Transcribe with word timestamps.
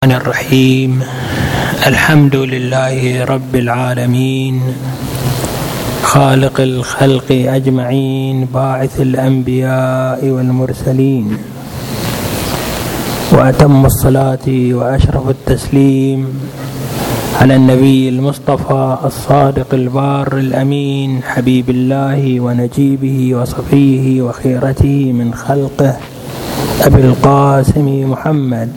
الرحمن 0.00 0.20
الرحيم. 0.20 1.02
الحمد 1.86 2.36
لله 2.36 3.24
رب 3.24 3.54
العالمين. 3.54 4.60
خالق 6.02 6.60
الخلق 6.60 7.28
أجمعين 7.30 8.48
باعث 8.54 9.00
الأنبياء 9.00 10.24
والمرسلين. 10.24 11.36
وأتم 13.32 13.86
الصلاة 13.86 14.46
وأشرف 14.48 15.28
التسليم 15.28 16.20
على 17.40 17.56
النبي 17.56 18.08
المصطفى 18.08 18.96
الصادق 19.04 19.68
البار 19.74 20.38
الأمين 20.38 21.22
حبيب 21.22 21.70
الله 21.70 22.40
ونجيبه 22.40 23.34
وصفيه 23.34 24.22
وخيرته 24.22 25.12
من 25.12 25.34
خلقه 25.34 25.96
أبي 26.88 27.00
القاسم 27.00 28.10
محمد. 28.12 28.72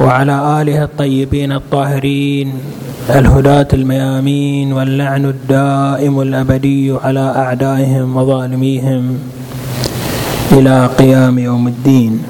وعلى 0.00 0.62
آله 0.62 0.84
الطيبين 0.84 1.52
الطاهرين 1.52 2.48
الهداة 3.10 3.68
الميامين 3.72 4.72
واللعن 4.72 5.24
الدائم 5.24 6.20
الأبدي 6.20 6.94
على 7.04 7.26
أعدائهم 7.36 8.16
وظالميهم 8.16 9.18
إلى 10.52 10.76
قيام 10.98 11.38
يوم 11.38 11.68
الدين. 11.68 12.22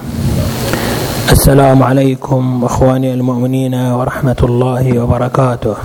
السلام 1.33 1.83
عليكم 1.83 2.65
أخواني 2.65 3.15
المؤمنين 3.15 3.75
ورحمة 3.75 4.41
الله 4.43 4.85
وبركاته. 4.99 5.77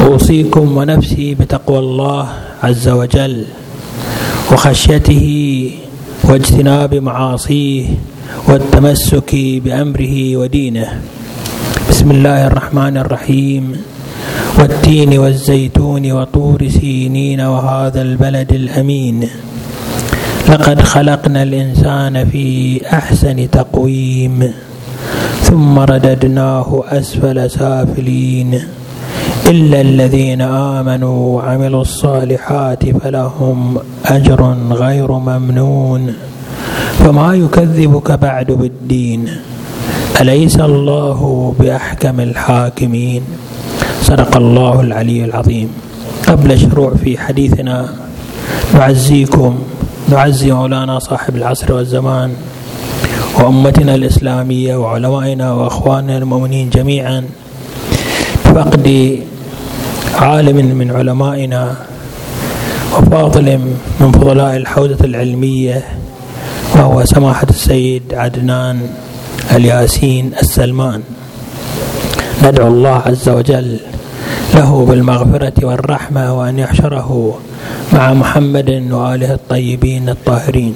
أوصيكم 0.00 0.76
ونفسي 0.76 1.34
بتقوى 1.34 1.78
الله 1.78 2.28
عز 2.62 2.88
وجل 2.88 3.44
وخشيته 4.52 5.24
واجتناب 6.24 6.94
معاصيه 6.94 7.86
والتمسك 8.48 9.30
بأمره 9.34 10.36
ودينه. 10.36 10.88
بسم 11.88 12.10
الله 12.10 12.46
الرحمن 12.46 12.96
الرحيم. 12.96 13.64
والتين 14.58 15.18
والزيتون 15.18 16.12
وطور 16.12 16.68
سينين 16.68 17.40
وهذا 17.40 18.02
البلد 18.02 18.52
الأمين. 18.52 19.28
لقد 20.48 20.82
خلقنا 20.82 21.42
الإنسان 21.42 22.24
في 22.24 22.80
أحسن 22.92 23.50
تقويم. 23.50 24.52
ثم 25.42 25.78
رددناه 25.78 26.84
أسفل 26.88 27.50
سافلين. 27.50 28.62
إلا 29.50 29.80
الذين 29.80 30.42
آمنوا 30.78 31.36
وعملوا 31.36 31.82
الصالحات 31.82 32.82
فلهم 33.02 33.78
أجر 34.06 34.40
غير 34.70 35.12
ممنون. 35.12 36.14
فما 36.98 37.34
يكذبك 37.34 38.12
بعد 38.12 38.46
بالدين؟ 38.46 39.20
أليس 40.20 40.60
الله 40.60 41.18
بأحكم 41.58 42.20
الحاكمين؟ 42.20 43.22
صدق 44.02 44.36
الله 44.36 44.80
العلي 44.80 45.24
العظيم. 45.24 45.68
قبل 46.28 46.52
الشروع 46.52 46.94
في 46.94 47.18
حديثنا 47.18 47.88
نعزيكم 48.74 49.58
نعزي 50.08 50.52
مولانا 50.52 50.98
صاحب 50.98 51.36
العصر 51.36 51.72
والزمان 51.72 52.30
وأمتنا 53.38 53.94
الإسلامية 53.94 54.76
وعلمائنا 54.76 55.52
وأخواننا 55.52 56.18
المؤمنين 56.18 56.70
جميعا 56.70 57.24
بفقد 58.44 58.86
عالم 60.14 60.56
من 60.56 60.90
علمائنا 60.90 61.76
وفاضل 62.92 63.58
من 64.00 64.12
فضلاء 64.12 64.56
الحوزة 64.56 64.98
العلمية 65.04 65.82
وهو 66.74 67.04
سماحة 67.04 67.46
السيد 67.50 68.02
عدنان 68.14 68.80
الياسين 69.52 70.32
السلمان. 70.42 71.02
ندعو 72.44 72.68
الله 72.68 73.02
عز 73.06 73.28
وجل 73.28 73.78
له 74.54 74.86
بالمغفرة 74.88 75.52
والرحمة 75.62 76.38
وأن 76.38 76.58
يحشره 76.58 77.38
مع 77.92 78.14
محمد 78.14 78.70
وآله 78.90 79.34
الطيبين 79.34 80.08
الطاهرين. 80.08 80.74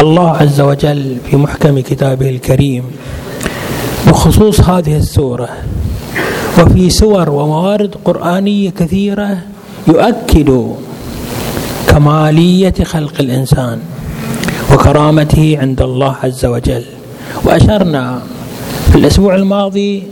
الله 0.00 0.30
عز 0.36 0.60
وجل 0.60 1.16
في 1.30 1.36
محكم 1.36 1.80
كتابه 1.80 2.30
الكريم 2.30 2.84
بخصوص 4.06 4.60
هذه 4.60 4.96
السورة 4.96 5.48
وفي 6.58 6.90
سور 6.90 7.30
وموارد 7.30 7.94
قرآنية 8.04 8.70
كثيرة 8.70 9.38
يؤكد 9.88 10.50
كمالية 11.88 12.74
خلق 12.84 13.14
الإنسان 13.20 13.78
وكرامته 14.72 15.58
عند 15.60 15.82
الله 15.82 16.16
عز 16.24 16.44
وجل. 16.44 16.84
وأشرنا 17.44 18.22
في 18.92 18.98
الأسبوع 18.98 19.34
الماضي 19.34 20.02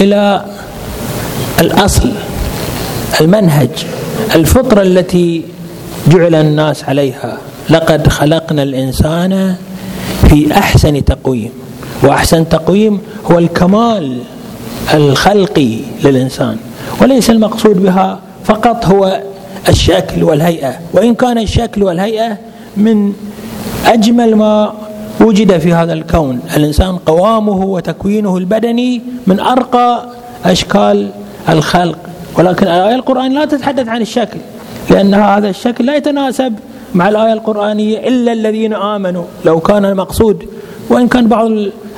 إلى 0.00 0.44
الأصل 1.60 2.10
المنهج 3.20 3.70
الفطرة 4.34 4.82
التي 4.82 5.42
جعل 6.08 6.34
الناس 6.34 6.84
عليها. 6.84 7.38
لقد 7.70 8.08
خلقنا 8.08 8.62
الإنسان 8.62 9.54
في 10.28 10.52
أحسن 10.52 11.04
تقويم 11.04 11.50
وأحسن 12.02 12.48
تقويم 12.48 12.98
هو 13.30 13.38
الكمال 13.38 14.18
الخلقي 14.94 15.76
للإنسان 16.04 16.56
وليس 17.02 17.30
المقصود 17.30 17.82
بها 17.82 18.18
فقط 18.44 18.86
هو 18.86 19.20
الشكل 19.68 20.24
والهيئة. 20.24 20.74
وإن 20.92 21.14
كان 21.14 21.38
الشكل 21.38 21.82
والهيئة 21.82 22.38
من 22.76 23.12
أجمل 23.86 24.36
ما 24.36 24.72
وجد 25.20 25.58
في 25.58 25.72
هذا 25.72 25.92
الكون. 25.92 26.40
الإنسان 26.56 26.96
قوامه 26.96 27.64
وتكوينه 27.64 28.36
البدني 28.36 29.02
من 29.26 29.40
أرقى 29.40 30.06
أشكال 30.44 31.10
الخلق. 31.48 31.98
ولكن 32.38 32.66
الآية 32.66 32.94
القرآنية 32.94 33.38
لا 33.38 33.44
تتحدث 33.44 33.88
عن 33.88 34.00
الشكل 34.02 34.38
لأن 34.90 35.14
هذا 35.14 35.48
الشكل 35.48 35.86
لا 35.86 35.96
يتناسب 35.96 36.54
مع 36.94 37.08
الآية 37.08 37.32
القرآنية 37.32 38.08
إلا 38.08 38.32
الذين 38.32 38.74
آمنوا. 38.74 39.24
لو 39.44 39.60
كان 39.60 39.84
المقصود 39.84 40.46
وإن 40.90 41.08
كان 41.08 41.28
بعض 41.28 41.50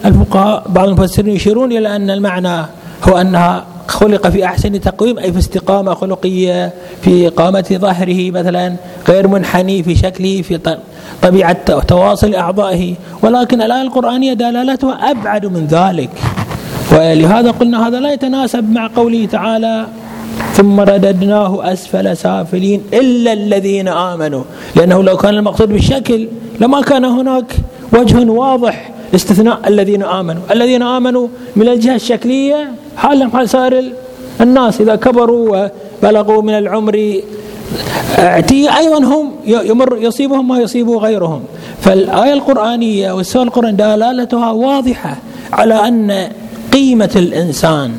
الفقهاء 0.04 0.62
بعض 0.68 0.88
المفسرين 0.88 1.34
يشيرون 1.34 1.72
إلى 1.72 1.96
أن 1.96 2.10
المعنى 2.10 2.66
هو 3.08 3.18
أنها 3.18 3.64
خلق 3.88 4.28
في 4.28 4.44
أحسن 4.44 4.80
تقويم 4.80 5.18
أي 5.18 5.32
في 5.32 5.38
استقامة 5.38 5.94
خلقية 5.94 6.72
في 7.02 7.28
إقامة 7.28 7.64
ظهره 7.72 8.30
مثلا 8.30 8.74
غير 9.08 9.28
منحني 9.28 9.82
في 9.82 9.94
شكله 9.94 10.42
في 10.42 10.76
طبيعة 11.22 11.80
تواصل 11.80 12.34
أعضائه. 12.34 12.94
ولكن 13.22 13.62
الآية 13.62 13.82
القرآنية 13.82 14.32
دلالتها 14.32 15.10
أبعد 15.10 15.46
من 15.46 15.66
ذلك. 15.66 16.10
ولهذا 16.92 17.50
قلنا 17.50 17.88
هذا 17.88 18.00
لا 18.00 18.12
يتناسب 18.12 18.70
مع 18.70 18.90
قوله 18.96 19.26
تعالى 19.26 19.86
ثم 20.52 20.80
رددناه 20.80 21.72
أسفل 21.72 22.16
سافلين 22.16 22.82
إلا 22.92 23.32
الذين 23.32 23.88
آمنوا. 23.88 24.44
لأنه 24.76 25.02
لو 25.02 25.16
كان 25.16 25.34
المقصود 25.34 25.68
بالشكل 25.68 26.28
لما 26.60 26.82
كان 26.82 27.04
هناك 27.04 27.56
وجه 27.92 28.30
واضح 28.30 28.93
استثناء 29.14 29.60
الذين 29.66 30.02
آمنوا. 30.02 30.42
الذين 30.50 30.82
آمنوا 30.82 31.28
من 31.56 31.68
الجهة 31.68 31.94
الشكلية 31.94 32.72
حالهم 32.96 33.30
حال 33.30 33.48
سائر 33.48 33.92
الناس 34.40 34.80
إذا 34.80 34.96
كبروا 34.96 35.68
وبلغوا 36.02 36.42
من 36.42 36.54
العمر 36.54 37.20
أيضا 38.78 38.98
هم 39.04 39.32
يمر 39.46 39.98
يصيبهم 40.00 40.48
ما 40.48 40.58
يصيب 40.58 40.90
غيرهم. 40.90 41.42
فالآية 41.80 42.32
القرآنية 42.32 43.12
والسورة 43.12 43.42
القرآنية 43.42 43.76
دلالتها 43.76 44.50
واضحة 44.50 45.16
على 45.52 45.74
أن 45.74 46.28
قيمة 46.72 47.10
الإنسان 47.16 47.90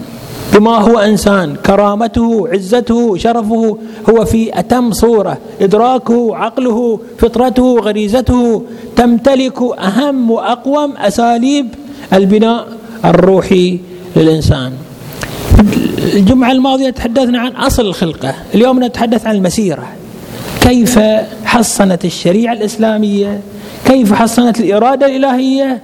بما 0.56 0.78
هو 0.78 1.00
إنسان 1.00 1.56
كرامته 1.56 2.48
عزته 2.48 3.18
شرفه 3.18 3.78
هو 4.10 4.26
في 4.26 4.60
أتم 4.60 4.92
صورة. 4.92 5.38
إدراكه 5.62 6.36
عقله 6.36 7.00
فطرته 7.18 7.80
غريزته 7.80 8.64
تمتلك 8.96 9.62
أهم 9.80 10.32
وأقوم 10.32 10.98
أساليب 10.98 11.68
البناء 12.14 12.68
الروحي 13.06 13.80
للإنسان. 14.16 14.74
الجمعة 16.14 16.52
الماضية 16.52 16.90
تحدثنا 16.90 17.40
عن 17.40 17.52
أصل 17.52 17.86
الخلقة 17.86 18.36
اليوم 18.56 18.84
نتحدث 18.84 19.28
عن 19.28 19.36
المسيرة. 19.36 19.88
كيف 20.62 21.00
حصنت 21.46 22.06
الشريعة 22.06 22.54
الإسلامية؟ 22.54 23.42
كيف 23.86 24.14
حصنت 24.14 24.60
الإرادة 24.60 25.06
الإلهية؟ 25.06 25.82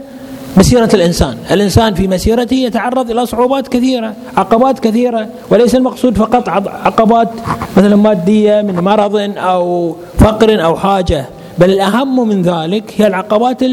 مسيرة 0.57 0.89
الإنسان. 0.93 1.37
الإنسان 1.51 1.93
في 1.93 2.07
مسيرته 2.07 2.55
يتعرض 2.55 3.11
إلى 3.11 3.25
صعوبات 3.25 3.67
كثيرة 3.67 4.13
عقبات 4.37 4.79
كثيرة 4.79 5.27
وليس 5.49 5.75
المقصود 5.75 6.17
فقط 6.17 6.49
عقبات 6.87 7.29
مثلا 7.77 7.95
مادية 7.95 8.61
من 8.61 8.75
مرض 8.75 9.15
أو 9.37 9.95
فقر 10.17 10.63
أو 10.63 10.75
حاجة 10.75 11.25
بل 11.57 11.69
الأهم 11.69 12.27
من 12.27 12.41
ذلك 12.41 12.93
هي 12.97 13.07
العقبات 13.07 13.63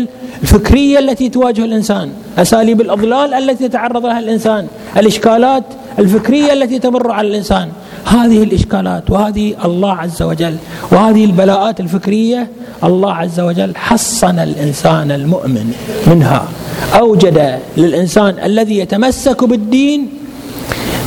الفكرية 0.42 0.98
التي 0.98 1.28
تواجه 1.28 1.64
الإنسان 1.64 2.10
أساليب 2.38 2.80
الأضلال 2.80 3.34
التي 3.34 3.64
يتعرض 3.64 4.06
لها 4.06 4.18
الإنسان 4.18 4.66
الإشكالات 4.96 5.64
الفكرية 5.98 6.52
التي 6.52 6.78
تمر 6.78 7.10
على 7.10 7.28
الإنسان. 7.28 7.68
هذه 8.04 8.42
الإشكالات 8.42 9.10
وهذه 9.10 9.54
الله 9.64 9.92
عز 9.92 10.22
وجل 10.22 10.56
وهذه 10.90 11.24
البلاءات 11.24 11.80
الفكرية 11.80 12.50
الله 12.84 13.14
عز 13.14 13.40
وجل 13.40 13.76
حصن 13.76 14.38
الإنسان 14.38 15.10
المؤمن 15.10 15.74
منها. 16.06 16.48
أوجد 16.94 17.58
للإنسان 17.76 18.34
الذي 18.44 18.78
يتمسك 18.78 19.44
بالدين 19.44 20.08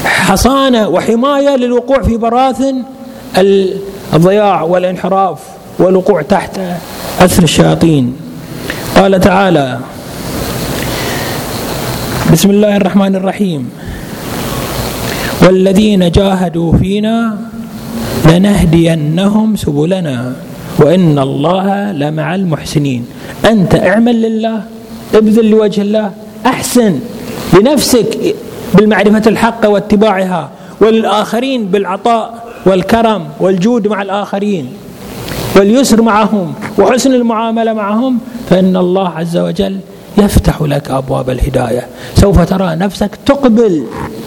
حصانة 0.06 0.88
وحماية 0.88 1.56
للوقوع 1.56 2.02
في 2.02 2.18
براثن 2.18 2.84
الضياع 4.14 4.62
والانحراف 4.62 5.40
والوقوع 5.80 6.22
تحت 6.22 6.60
أثر 7.20 7.44
الشياطين. 7.44 8.16
قال 8.96 9.20
تعالى 9.20 9.80
بسم 12.32 12.50
الله 12.50 12.78
الرحمن 12.78 13.16
الرحيم. 13.16 13.70
والذين 15.42 16.12
جاهدوا 16.12 16.74
فينا 16.78 17.38
لنهدينهم 18.26 19.56
سبلنا 19.56 20.34
وإن 20.80 21.20
الله 21.20 21.92
لمع 21.92 22.36
المحسنين. 22.36 23.06
أنت 23.46 23.76
اعمل 23.76 24.22
لله 24.22 24.64
ابذل 25.16 25.50
لوجه 25.50 25.82
الله 25.82 26.12
أحسن 26.46 27.00
لنفسك 27.54 28.36
بالمعرفة 28.74 29.24
الحق 29.28 29.70
واتباعها 29.70 30.50
وللآخرين 30.82 31.66
بالعطاء 31.66 32.44
والكرم 32.66 33.24
والجود 33.40 33.88
مع 33.88 34.02
الآخرين 34.02 34.66
واليسر 35.56 36.02
معهم 36.02 36.54
وحسن 36.78 37.14
المعاملة 37.14 37.74
معهم 37.74 38.18
فإن 38.50 38.78
الله 38.78 39.10
عز 39.10 39.38
وجل 39.38 39.78
يفتح 40.18 40.62
لك 40.62 40.92
أبواب 40.92 41.30
الهداية. 41.30 41.88
سوف 42.16 42.40
ترى 42.40 42.76
نفسك 42.76 43.12
تقبل 43.26 43.84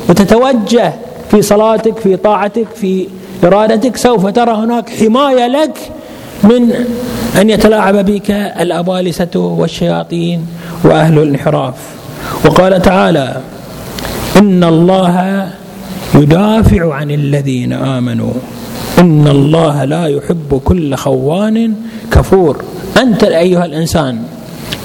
وتتوجه 0.08 0.92
في 1.30 1.42
صلاتك 1.42 1.98
في 1.98 2.16
طاعتك 2.16 2.66
في 2.74 3.08
إرادتك 3.44 3.96
سوف 3.96 4.26
ترى 4.26 4.52
هناك 4.52 4.90
حماية 4.90 5.46
لك 5.46 5.78
من 6.42 6.72
أن 7.40 7.50
يتلاعب 7.50 7.96
بك 7.96 8.30
الأبالسة 8.30 9.36
والشياطين 9.36 10.46
وأهل 10.84 11.18
الانحراف. 11.18 11.74
وقال 12.44 12.82
تعالى 12.82 13.36
إن 14.36 14.64
الله 14.64 15.48
يدافع 16.14 16.94
عن 16.94 17.10
الذين 17.10 17.72
آمنوا. 17.72 18.32
إن 18.98 19.28
الله 19.28 19.84
لا 19.84 20.06
يحب 20.06 20.60
كل 20.64 20.94
خوان 20.94 21.74
كفور. 22.12 22.64
أنت 22.96 23.24
أيها 23.24 23.64
الإنسان 23.64 24.22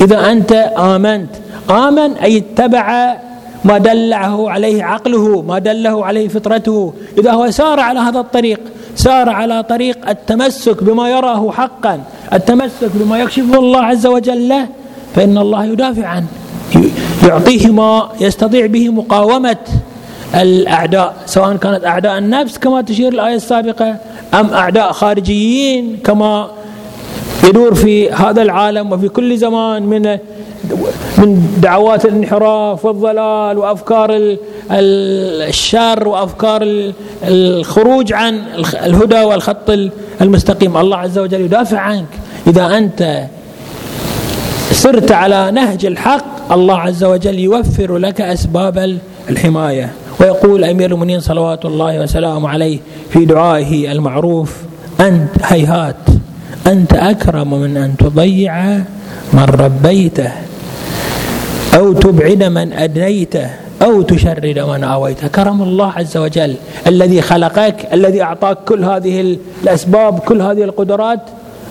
إذا 0.02 0.32
أنت 0.32 0.52
آمنت 0.78 1.30
آمن 1.70 2.14
أي 2.24 2.38
اتبع 2.38 3.16
ما 3.66 3.78
دله 3.78 4.52
عليه 4.52 4.84
عقله 4.84 5.42
ما 5.42 5.60
دله 5.60 6.06
عليه 6.06 6.28
فطرته. 6.28 6.94
إذا 7.18 7.32
هو 7.32 7.52
سار 7.52 7.80
على 7.80 8.00
هذا 8.00 8.20
الطريق 8.20 8.60
سار 8.96 9.30
على 9.30 9.64
طريق 9.64 10.10
التمسك 10.10 10.84
بما 10.84 11.10
يراه 11.10 11.52
حقا 11.52 12.04
التمسك 12.34 12.92
بما 12.94 13.20
يكشفه 13.20 13.60
الله 13.60 13.80
عز 13.80 14.08
وجل 14.08 14.50
له 14.50 14.68
فإن 15.16 15.38
الله 15.38 15.66
يدافع 15.66 16.08
عنه 16.08 16.28
يعطيه 17.28 17.68
ما 17.68 18.10
يستطيع 18.20 18.66
به 18.66 18.90
مقاومة 18.90 19.58
الأعداء 20.36 21.16
سواء 21.26 21.56
كانت 21.56 21.86
أعداء 21.86 22.18
النفس 22.18 22.58
كما 22.58 22.82
تشير 22.82 23.14
الآية 23.14 23.36
السابقة 23.36 23.96
أم 24.34 24.50
أعداء 24.50 24.92
خارجيين 24.92 25.98
كما 26.04 26.52
يدور 27.44 27.76
في 27.76 28.12
هذا 28.12 28.42
العالم 28.42 28.92
وفي 28.92 29.10
كل 29.10 29.38
زمان 29.38 29.84
من 29.84 30.18
من 31.20 31.60
دعوات 31.62 32.06
الانحراف 32.06 32.86
والضلال 32.86 33.58
وأفكار 33.58 34.38
الشر 34.72 36.08
وأفكار 36.08 36.92
الخروج 37.24 38.14
عن 38.14 38.42
الهدى 38.84 39.22
والخط 39.22 39.70
المستقيم. 40.22 40.78
الله 40.78 40.98
عز 40.98 41.18
وجل 41.18 41.42
يدافع 41.42 41.80
عنك. 41.80 42.08
إذا 42.48 42.78
أنت 42.78 43.24
سرت 44.72 45.12
على 45.12 45.52
نهج 45.52 45.86
الحق 45.86 46.54
الله 46.54 46.78
عز 46.78 47.04
وجل 47.04 47.40
يوفر 47.40 47.98
لك 47.98 48.22
أسباب 48.22 48.98
الحماية. 49.30 49.92
ويقول 50.20 50.64
أمير 50.64 50.92
المؤمنين 50.92 51.20
صلوات 51.20 51.66
الله 51.66 52.02
وسلامه 52.02 52.50
عليه 52.50 52.80
في 53.10 53.26
دعائه 53.26 53.92
المعروف 53.92 54.56
أنت 55.00 55.30
هيهات 55.44 55.96
أنت 56.68 56.94
أكرم 56.94 57.54
من 57.54 57.78
أن 57.78 57.98
تضيع 57.98 58.64
من 59.34 59.44
ربيته. 59.60 60.32
أو 61.76 61.94
تبعد 61.94 62.44
من 62.44 62.74
أدنيته 62.74 63.50
أو 63.82 64.02
تشرد 64.02 64.60
من 64.60 64.84
آويته 64.84 65.28
كرم 65.28 65.62
الله 65.62 65.92
عز 65.92 66.18
وجل 66.18 66.56
الذي 66.88 67.22
خلقك 67.22 67.94
الذي 67.94 68.22
أعطاك 68.22 68.58
كل 68.66 68.84
هذه 68.84 69.38
الأسباب 69.64 70.20
كل 70.20 70.42
هذه 70.42 70.64
القدرات. 70.64 71.20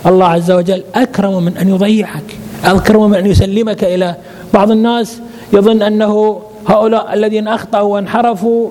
الله 0.06 0.26
عز 0.26 0.50
وجل 0.50 0.82
أكرم 0.94 1.42
من 1.42 1.56
أن 1.56 1.68
يضيعك 1.68 2.36
أكرم 2.64 3.10
من 3.10 3.18
أن 3.18 3.26
يسلمك 3.26 3.84
إلى 3.84 4.14
بعض 4.54 4.70
الناس. 4.70 5.18
يظن 5.52 5.82
أنه 5.82 6.40
هؤلاء 6.66 7.14
الذين 7.14 7.48
أخطأوا 7.48 7.94
وانحرفوا 7.94 8.68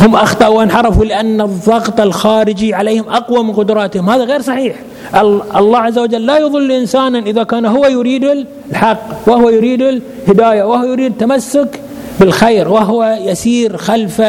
هم 0.00 0.16
أخطأوا 0.16 0.58
وانحرفوا 0.58 1.04
لأن 1.04 1.40
الضغط 1.40 2.00
الخارجي 2.00 2.74
عليهم 2.74 3.08
أقوى 3.08 3.44
من 3.44 3.52
قدراتهم. 3.52 4.10
هذا 4.10 4.24
غير 4.24 4.42
صحيح. 4.42 4.76
الله 5.56 5.78
عز 5.78 5.98
وجل 5.98 6.26
لا 6.26 6.38
يضل 6.38 6.72
إنسانا 6.72 7.18
إذا 7.18 7.42
كان 7.42 7.66
هو 7.66 7.86
يريد 7.86 8.46
الحق 8.70 9.00
وهو 9.26 9.48
يريد 9.48 9.82
الهداية 9.82 10.62
وهو 10.62 10.84
يريد 10.84 11.12
التمسك 11.12 11.80
بالخير 12.20 12.68
وهو 12.68 13.18
يسير 13.20 13.76
خلف 13.76 14.20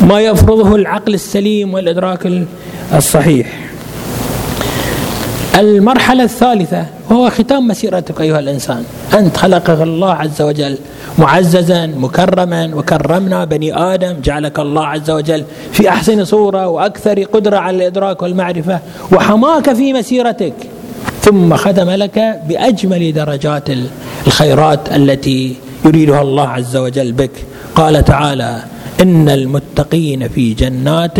ما 0.00 0.20
يفرضه 0.20 0.74
العقل 0.74 1.14
السليم 1.14 1.74
والإدراك 1.74 2.28
الصحيح. 2.94 3.46
المرحلة 5.58 6.24
الثالثة 6.24 6.86
وهو 7.10 7.30
ختام 7.30 7.68
مسيرتك 7.68 8.20
أيها 8.20 8.38
الإنسان. 8.38 8.84
أنت 9.14 9.36
خلقك 9.36 9.80
الله 9.80 10.12
عز 10.12 10.42
وجل 10.42 10.78
معززا 11.18 11.86
مكرما 11.86 12.70
وكرمنا 12.74 13.44
بني 13.44 13.76
آدم 13.94 14.14
جعلك 14.24 14.58
الله 14.58 14.86
عز 14.86 15.10
وجل 15.10 15.44
في 15.72 15.88
أحسن 15.88 16.24
صورة 16.24 16.68
وأكثر 16.68 17.22
قدرة 17.22 17.56
على 17.56 17.76
الإدراك 17.76 18.22
والمعرفة 18.22 18.80
وحماك 19.12 19.72
في 19.72 19.92
مسيرتك. 19.92 20.54
ثم 21.22 21.56
ختم 21.56 21.90
لك 21.90 22.40
بأجمل 22.48 23.12
درجات 23.12 23.64
الخيرات 24.26 24.92
التي 24.92 25.56
يريدها 25.84 26.22
الله 26.22 26.48
عز 26.48 26.76
وجل 26.76 27.12
بك. 27.12 27.30
قال 27.74 28.04
تعالى 28.04 28.62
إن 29.02 29.28
المتقين 29.28 30.28
في 30.28 30.54
جنات 30.54 31.18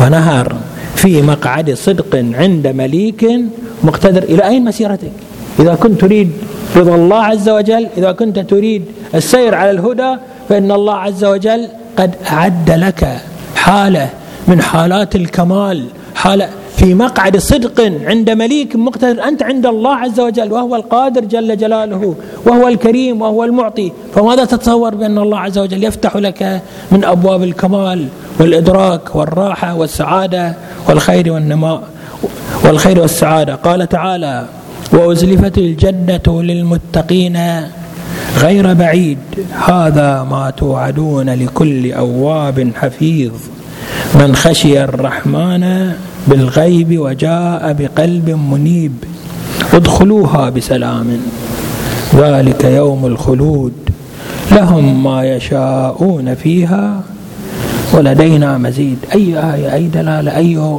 ونهر 0.00 0.56
في 0.96 1.22
مقعد 1.22 1.74
صدق 1.74 2.16
عند 2.16 2.66
مليك 2.66 3.26
مقتدر. 3.84 4.22
إلى 4.22 4.48
أين 4.48 4.64
مسيرتك؟ 4.64 5.12
إذا 5.60 5.74
كنت 5.74 6.00
تريد 6.00 6.32
رضا 6.76 6.94
الله 6.94 7.16
عز 7.16 7.48
وجل 7.48 7.88
إذا 7.96 8.12
كنت 8.12 8.38
تريد 8.38 8.82
السير 9.14 9.54
على 9.54 9.70
الهدى 9.70 10.16
فإن 10.48 10.72
الله 10.72 10.94
عز 10.94 11.24
وجل 11.24 11.68
قد 11.96 12.14
أعد 12.32 12.70
لك 12.70 13.18
حالة 13.56 14.08
من 14.48 14.62
حالات 14.62 15.16
الكمال 15.16 15.86
حالة 16.14 16.48
في 16.76 16.94
مقعد 16.94 17.36
صدق 17.36 17.92
عند 18.04 18.30
مليك 18.30 18.76
مقتدر 18.76 19.24
أنت 19.24 19.42
عند 19.42 19.66
الله 19.66 19.94
عز 19.94 20.20
وجل 20.20 20.52
وهو 20.52 20.76
القادر 20.76 21.20
جل 21.20 21.56
جلاله 21.56 22.14
وهو 22.46 22.68
الكريم 22.68 23.22
وهو 23.22 23.44
المعطي. 23.44 23.92
فماذا 24.14 24.44
تتصور 24.44 24.94
بأن 24.94 25.18
الله 25.18 25.38
عز 25.38 25.58
وجل 25.58 25.84
يفتح 25.84 26.16
لك 26.16 26.62
من 26.92 27.04
أبواب 27.04 27.42
الكمال 27.42 28.08
والإدراك 28.40 29.16
والراحة 29.16 29.74
والسعادة 29.74 30.54
والخير 30.88 31.32
والنماء 31.32 31.82
والخير 32.64 33.00
والسعادة؟ 33.00 33.54
قال 33.54 33.88
تعالى 33.88 34.44
وأزلفت 34.94 35.58
الجنة 35.58 36.42
للمتقين 36.42 37.38
غير 38.38 38.74
بعيد. 38.74 39.18
هذا 39.66 40.26
ما 40.30 40.50
توعدون 40.50 41.30
لكل 41.30 41.92
أواب 41.92 42.70
حفيظ. 42.74 43.32
من 44.14 44.36
خشي 44.36 44.84
الرحمن 44.84 45.92
بالغيب 46.26 46.98
وجاء 46.98 47.72
بقلب 47.72 48.30
منيب 48.30 48.92
ادخلوها 49.72 50.50
بسلام. 50.50 51.20
ذلك 52.14 52.64
يوم 52.64 53.06
الخلود. 53.06 53.72
لهم 54.52 55.04
ما 55.04 55.24
يشاءون 55.24 56.34
فيها. 56.34 57.00
ولدينا 57.92 58.58
مزيد. 58.58 58.98
أي 59.14 59.54
آية؟ 59.54 59.74
أي 59.74 59.86
دلالة؟ 59.86 60.36
أي 60.36 60.78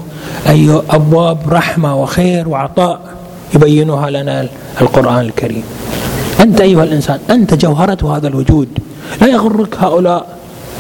أي 0.50 0.82
أبواب 0.90 1.38
رحمة 1.50 1.96
وخير 2.02 2.50
وعطاء. 2.50 3.00
يبينها 3.56 4.10
لنا 4.10 4.48
القرآن 4.82 5.20
الكريم. 5.20 5.64
أنت 6.40 6.62
أيها 6.62 6.84
الإنسان 6.84 7.20
أنت 7.30 7.54
جوهرة 7.54 8.18
هذا 8.18 8.28
الوجود. 8.28 8.68
لا 9.22 9.28
يغرك 9.28 9.76
هؤلاء 9.80 10.28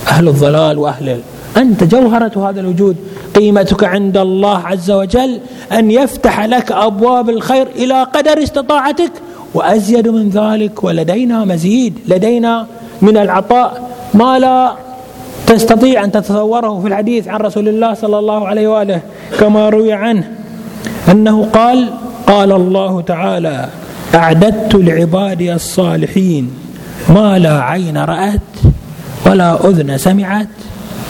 أهل 0.07 0.27
الضلال 0.27 0.77
وأهل 0.77 1.19
أنت 1.57 1.83
جوهرة 1.83 2.49
هذا 2.49 2.59
الوجود. 2.59 2.95
قيمتك 3.35 3.83
عند 3.83 4.17
الله 4.17 4.57
عز 4.57 4.91
وجل 4.91 5.39
أن 5.71 5.91
يفتح 5.91 6.45
لك 6.45 6.71
أبواب 6.71 7.29
الخير 7.29 7.67
إلى 7.75 8.03
قدر 8.03 8.43
استطاعتك. 8.43 9.11
وأزيد 9.53 10.07
من 10.07 10.29
ذلك 10.29 10.83
ولدينا 10.83 11.45
مزيد. 11.45 11.93
لدينا 12.07 12.67
من 13.01 13.17
العطاء. 13.17 13.89
ما 14.13 14.39
لا 14.39 14.75
تستطيع 15.47 16.03
أن 16.03 16.11
تتصوره 16.11 16.81
في 16.81 16.87
الحديث 16.87 17.27
عن 17.27 17.39
رسول 17.39 17.67
الله 17.67 17.93
صلى 17.93 18.19
الله 18.19 18.47
عليه 18.47 18.67
وآله 18.67 19.01
كما 19.39 19.69
روي 19.69 19.93
عنه 19.93 20.31
أنه 21.11 21.49
قال 21.53 21.89
قال 22.27 22.51
الله 22.51 23.01
تعالى 23.01 23.69
أعددت 24.15 24.75
لعبادي 24.75 25.53
الصالحين 25.53 26.51
ما 27.09 27.39
لا 27.39 27.61
عين 27.61 27.97
رأت 27.97 28.41
ولا 29.25 29.69
أذن 29.69 29.97
سمعت 29.97 30.47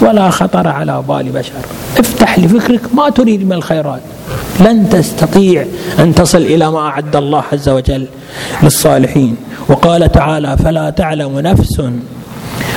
ولا 0.00 0.30
خطر 0.30 0.68
على 0.68 1.02
بال 1.08 1.28
بشر. 1.28 1.52
افتح 1.98 2.38
لفكرك 2.38 2.80
ما 2.94 3.10
تريد 3.10 3.46
من 3.46 3.52
الخيرات. 3.52 4.00
لن 4.60 4.88
تستطيع 4.88 5.66
أن 5.98 6.14
تصل 6.14 6.38
إلى 6.38 6.70
ما 6.70 6.78
أعد 6.78 7.16
الله 7.16 7.42
عز 7.52 7.68
وجل 7.68 8.06
للصالحين. 8.62 9.36
وقال 9.68 10.12
تعالى 10.12 10.56
فلا 10.56 10.90
تعلم 10.90 11.40
نفس 11.40 11.80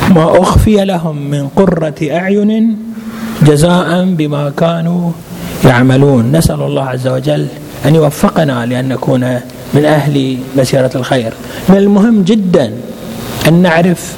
ما 0.10 0.42
أخفي 0.42 0.86
لهم 0.86 1.18
من 1.18 1.48
قرة 1.48 1.96
أعين 2.02 2.78
جزاء 3.42 4.06
بما 4.06 4.50
كانوا 4.58 5.12
يعملون. 5.66 6.32
نسأل 6.32 6.62
الله 6.62 6.86
عز 6.86 7.08
وجل 7.08 7.48
أن 7.86 7.96
يوفقنا 7.96 8.66
لأن 8.66 8.88
نكون 8.90 9.40
من 9.74 9.86
أهل 9.86 10.38
مسيرة 10.58 10.92
الخير. 10.96 11.34
من 11.70 11.78
المهم 11.78 12.24
جدا 12.24 12.74
أن 13.48 13.54
نعرف 13.54 14.16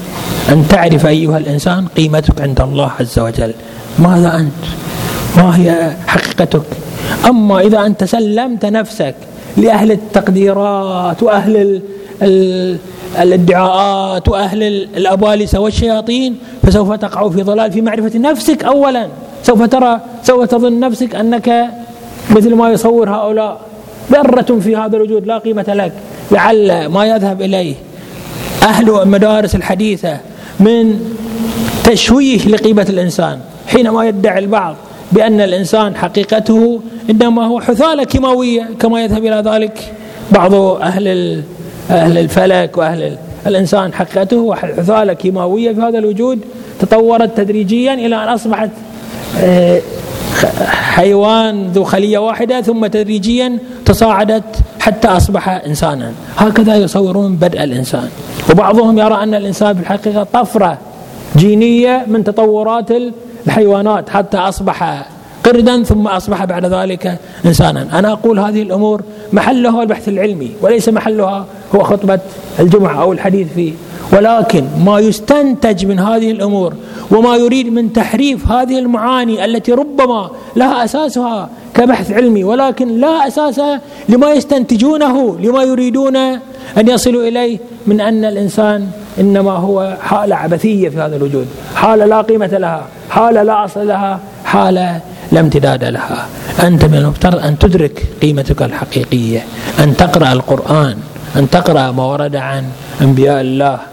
أن 0.50 0.68
تعرف 0.70 1.06
أيها 1.06 1.38
الإنسان 1.38 1.86
قيمتك 1.98 2.42
عند 2.42 2.62
الله 2.62 2.92
عز 3.00 3.20
وجل. 3.20 3.54
ماذا 4.00 4.36
أنت؟ 4.36 4.62
ما 5.38 5.58
هي 5.58 5.92
حقيقتك؟ 6.08 6.62
أما 7.30 7.60
إذا 7.60 7.86
أنت 7.86 8.04
سلمت 8.04 8.66
نفسك 8.66 9.16
لأهل 9.58 9.92
التقديرات 9.92 11.24
وأهل 11.24 11.58
ال 11.58 11.82
ال 12.22 12.78
الادعاءات 13.20 14.30
وأهل 14.30 14.64
الأبالسة 14.98 15.60
والشياطين 15.60 16.38
فسوف 16.64 16.92
تقع 16.92 17.30
في 17.30 17.42
ضلال 17.44 17.72
في 17.72 17.82
معرفة 17.82 18.20
نفسك 18.20 18.64
أولا. 18.64 19.08
سوف 19.44 19.64
ترى 19.64 20.00
سوف 20.24 20.46
تظن 20.46 20.80
نفسك 20.80 21.16
أنك 21.16 21.70
مثل 22.30 22.56
ما 22.56 22.72
يصور 22.72 23.10
هؤلاء 23.10 23.62
ذرة 24.12 24.60
في 24.60 24.76
هذا 24.76 24.98
الوجود 24.98 25.28
لا 25.28 25.38
قيمة 25.38 25.66
لك. 25.68 25.92
لعل 26.32 26.86
ما 26.86 27.06
يذهب 27.06 27.42
إليه 27.42 27.76
أهل 28.64 29.02
المدارس 29.02 29.56
الحديثة 29.56 30.18
من 30.60 31.00
تشويه 31.84 32.48
لقيمة 32.48 32.86
الإنسان 32.90 33.40
حينما 33.68 34.06
يدعي 34.06 34.40
البعض 34.40 34.76
بأن 35.12 35.42
الإنسان 35.42 35.96
حقيقته 35.96 36.80
إنما 37.10 37.46
هو 37.46 37.62
حثالة 37.62 38.04
كيماوية 38.04 38.70
كما 38.80 39.04
يذهب 39.04 39.26
إلى 39.26 39.44
ذلك 39.52 39.94
بعض 40.32 40.54
أهل 40.56 41.08
أهل 41.90 42.18
الفلك 42.18 42.78
وأهل 42.78 43.18
الإنسان 43.48 43.94
حقيقته 43.94 44.56
حثالة 44.56 45.14
كيماوية 45.14 45.74
في 45.74 45.82
هذا 45.82 45.98
الوجود 45.98 46.40
تطورت 46.80 47.38
تدريجيا 47.38 47.94
إلى 47.94 48.16
أن 48.16 48.28
أصبحت 48.28 48.70
آه، 49.40 49.82
حيوان 50.68 51.68
ذو 51.68 51.84
خلية 51.84 52.18
واحدة 52.18 52.62
ثم 52.62 52.86
تدريجيا 52.88 53.58
تصاعدت 53.86 54.56
حتى 54.80 55.08
أصبح 55.08 55.50
إنسانا. 55.50 56.12
هكذا 56.38 56.76
يصورون 56.76 57.36
بدء 57.36 57.64
الإنسان. 57.64 58.10
وبعضهم 58.52 59.00
يرى 59.00 59.24
أن 59.24 59.34
الإنسان 59.36 59.74
في 59.74 59.82
الحقيقة 59.82 60.28
طفرة 60.34 60.78
جينية 61.36 62.06
من 62.08 62.24
تطورات 62.24 62.90
الحيوانات 63.48 64.10
حتى 64.10 64.38
أصبح 64.38 65.06
قردا 65.44 65.84
ثم 65.84 66.08
أصبح 66.08 66.46
بعد 66.46 66.66
ذلك 66.66 67.18
إنسانا. 67.46 68.00
أنا 68.00 68.12
أقول 68.12 68.40
هذه 68.40 68.62
الأمور 68.62 69.02
محلها 69.34 69.82
البحث 69.84 70.10
العلمي 70.10 70.52
وليس 70.62 70.90
محلها 70.90 71.46
هو 71.76 71.84
خطبة 71.84 72.20
الجمعة 72.60 73.02
أو 73.02 73.12
الحديث 73.14 73.48
فيه 73.56 73.74
ولكن 74.12 74.64
ما 74.86 75.00
يستنتج 75.00 75.86
من 75.86 76.00
هذه 76.00 76.32
الأمور 76.32 76.74
وما 77.12 77.36
يريد 77.36 77.74
من 77.74 77.94
تحريف 77.94 78.52
هذه 78.52 78.80
المعاني 78.80 79.46
التي 79.46 79.72
ربما 79.72 80.30
لها 80.56 80.86
أساسها 80.86 81.50
كبحث 81.74 82.12
علمي 82.12 82.44
ولكن 82.44 83.00
لا 83.00 83.28
أساس 83.28 83.62
لما 84.10 84.32
يستنتجونه 84.32 85.38
لما 85.40 85.64
يريدون 85.64 86.16
أن 86.78 86.88
يصلوا 86.88 87.24
إليه 87.28 87.60
من 87.88 88.02
أن 88.02 88.26
الإنسان 88.26 88.88
إنما 89.20 89.52
هو 89.52 89.98
حالة 90.02 90.36
عبثية 90.36 90.90
في 90.90 90.98
هذا 90.98 91.16
الوجود، 91.16 91.48
حالة 91.76 92.06
لا 92.06 92.22
قيمة 92.22 92.48
لها، 92.48 92.86
حالة 93.10 93.44
لا 93.44 93.66
أصل 93.66 93.88
لها، 93.88 94.20
حالة 94.46 95.02
لا 95.32 95.40
امتداد 95.40 95.84
لها. 95.84 96.28
أنت 96.64 96.86
من 96.86 96.98
المفترض 96.98 97.40
أن 97.40 97.60
تدرك 97.60 98.06
قيمتك 98.22 98.62
الحقيقية، 98.62 99.46
أن 99.80 99.98
تقرأ 99.98 100.34
القرآن، 100.34 100.98
أن 101.36 101.50
تقرأ 101.50 101.92
ما 101.92 102.06
ورد 102.06 102.36
عن 102.36 102.64
أنبياء 103.02 103.42
الله 103.42 103.91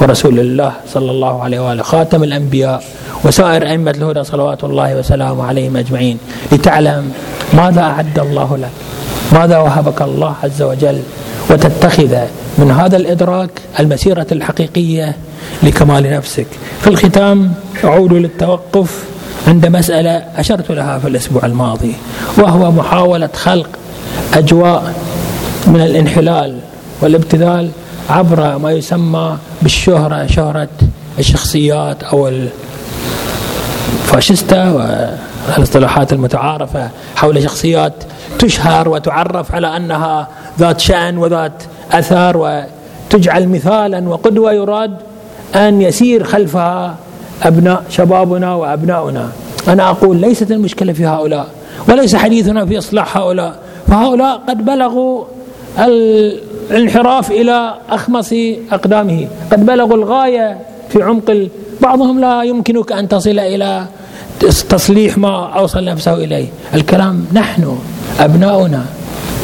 ورسول 0.00 0.40
الله 0.40 0.72
صلى 0.88 1.10
الله 1.10 1.42
عليه 1.42 1.60
وآله 1.60 1.82
خاتم 1.82 2.22
الأنبياء 2.22 2.82
وسائر 3.24 3.66
أئمة 3.66 3.90
الهدى 3.90 4.24
صلوات 4.24 4.64
الله 4.64 4.98
وسلامه 4.98 5.44
عليهم 5.44 5.76
أجمعين. 5.76 6.18
لتعلم 6.52 7.12
ماذا 7.54 7.80
أعد 7.80 8.18
الله 8.18 8.56
لك 8.56 8.70
ماذا 9.32 9.58
وهبك 9.58 10.02
الله 10.02 10.34
عز 10.44 10.62
وجل 10.62 11.00
وتتخذ 11.50 12.16
من 12.58 12.70
هذا 12.70 12.96
الإدراك 12.96 13.50
المسيرة 13.80 14.26
الحقيقية 14.32 15.16
لكمال 15.62 16.10
نفسك. 16.10 16.46
في 16.80 16.86
الختام 16.86 17.52
أعود 17.84 18.12
للتوقف 18.12 19.04
عند 19.48 19.66
مسألة 19.66 20.22
أشرت 20.36 20.70
لها 20.70 20.98
في 20.98 21.08
الأسبوع 21.08 21.46
الماضي 21.46 21.94
وهو 22.38 22.72
محاولة 22.72 23.28
خلق 23.34 23.68
أجواء 24.34 24.94
من 25.66 25.80
الانحلال 25.80 26.58
والابتذال 27.00 27.70
عبر 28.10 28.58
ما 28.58 28.72
يسمى 28.72 29.36
بالشهرة 29.62 30.26
شهرة 30.26 30.68
الشخصيات 31.18 32.02
أو 32.02 32.30
الفاشستا 34.04 34.70
والاصطلاحات 35.48 36.12
المتعارفة 36.12 36.90
حول 37.16 37.42
شخصيات 37.42 37.92
تشهر 38.38 38.88
وتعرف 38.88 39.54
على 39.54 39.76
أنها 39.76 40.28
ذات 40.58 40.80
شأن 40.80 41.18
وذات 41.18 41.62
أثر 41.92 42.36
وتجعل 42.36 43.48
مثالا 43.48 44.08
وقدوة 44.08 44.52
يراد 44.52 44.96
أن 45.54 45.82
يسير 45.82 46.24
خلفها 46.24 46.96
أبناء 47.42 47.84
شبابنا 47.90 48.54
وأبناؤنا. 48.54 49.28
أنا 49.68 49.90
أقول 49.90 50.16
ليست 50.16 50.50
المشكلة 50.50 50.92
في 50.92 51.06
هؤلاء 51.06 51.46
وليس 51.88 52.16
حديثنا 52.16 52.66
في 52.66 52.78
إصلاح 52.78 53.16
هؤلاء 53.16 53.54
فهؤلاء 53.88 54.40
قد 54.48 54.64
بلغوا 54.64 55.24
الانحراف 56.70 57.30
إلى 57.30 57.74
أخمص 57.90 58.32
أقدامه. 58.72 59.28
قد 59.52 59.66
بلغوا 59.66 59.96
الغاية 59.96 60.58
في 60.88 61.02
عمق 61.02 61.48
بعضهم 61.80 62.20
لا 62.20 62.42
يمكنك 62.42 62.92
أن 62.92 63.08
تصل 63.08 63.38
إلى 63.38 63.86
تصليح 64.68 65.18
ما 65.18 65.46
أوصل 65.58 65.84
نفسه 65.84 66.14
إليه. 66.14 66.46
الكلام 66.74 67.26
نحن 67.32 67.78
أبناؤنا. 68.20 68.84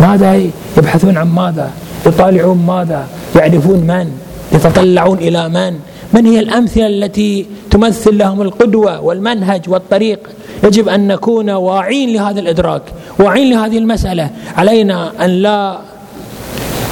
ماذا 0.01 0.51
يبحثون 0.79 1.17
عن 1.17 1.27
ماذا؟ 1.27 1.71
يطالعون 2.07 2.59
ماذا؟ 2.67 3.07
يعرفون 3.37 3.79
من؟ 3.79 4.11
يتطلعون 4.53 5.19
إلى 5.19 5.49
من؟ 5.49 5.79
من 6.13 6.27
هي 6.27 6.41
الأمثلة 6.41 6.87
التي 6.87 7.47
تمثل 7.71 8.19
لهم 8.19 8.43
القدوة 8.43 9.01
والمنهج 9.01 9.69
والطريق؟ 9.69 10.19
يجب 10.65 10.89
أن 10.89 11.09
نكون 11.09 11.51
واعين 11.51 12.13
لهذا 12.13 12.41
الإدراك 12.41 12.83
واعين 13.19 13.53
لهذه 13.53 13.79
المسألة. 13.79 14.31
علينا 14.57 15.25
أن 15.25 15.31
لا 15.31 15.79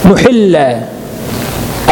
نحل 0.04 0.54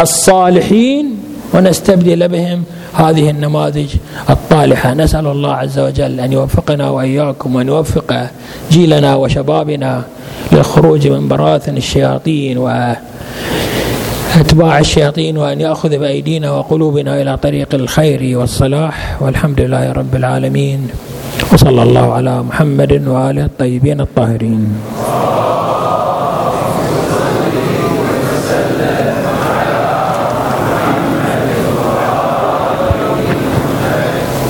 الصالحين 0.01 1.05
ونستبدل 1.53 2.27
بهم 2.27 2.63
هذه 2.93 3.29
النماذج 3.29 3.89
الطالحة. 4.29 4.93
نسأل 4.93 5.27
الله 5.27 5.53
عز 5.53 5.79
وجل 5.79 6.19
أن 6.19 6.33
يوفقنا 6.33 6.89
وإياكم 6.89 7.55
وأن 7.55 7.67
يوفق 7.67 8.27
جيلنا 8.71 9.15
وشبابنا 9.15 10.03
للخروج 10.51 11.07
من 11.07 11.27
براثن 11.27 11.77
الشياطين 11.77 12.57
و 12.57 12.95
أتباع 14.39 14.79
الشياطين 14.79 15.37
وأن 15.37 15.61
يأخذ 15.61 15.97
بأيدينا 15.97 16.51
وقلوبنا 16.51 17.21
إلى 17.21 17.37
طريق 17.37 17.75
الخير 17.75 18.37
والصلاح. 18.37 19.21
والحمد 19.21 19.61
لله 19.61 19.91
رب 19.91 20.15
العالمين. 20.15 20.87
وصلى 21.53 21.83
الله 21.83 22.13
على 22.13 22.43
محمد 22.43 23.07
وآله 23.07 23.45
الطيبين 23.45 24.01
الطاهرين. 24.01 24.63